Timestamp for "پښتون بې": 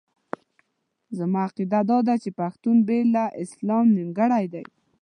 2.39-2.99